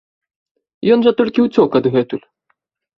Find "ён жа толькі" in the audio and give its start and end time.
0.97-1.47